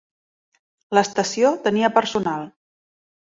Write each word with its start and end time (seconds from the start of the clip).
L'estació 0.97 1.51
tenia 1.67 1.91
personal. 1.99 2.49